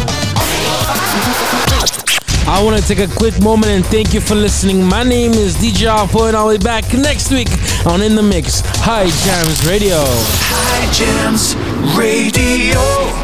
I 2.47 2.62
want 2.62 2.81
to 2.81 2.87
take 2.87 3.01
a 3.01 3.09
quick 3.16 3.41
moment 3.43 3.72
and 3.72 3.85
thank 3.87 4.14
you 4.14 4.20
for 4.20 4.35
listening. 4.35 4.85
My 4.85 5.03
name 5.03 5.33
is 5.33 5.57
DJ 5.57 5.89
Apo 5.89 6.26
and 6.26 6.37
I'll 6.37 6.57
be 6.57 6.62
back 6.62 6.93
next 6.95 7.31
week 7.33 7.51
on 7.87 8.03
In 8.03 8.14
The 8.14 8.22
Mix. 8.22 8.61
High 8.87 9.11
Jams 9.24 9.66
Radio. 9.66 9.99
High 10.55 10.87
Jams 10.93 11.57
Radio. 11.97 13.19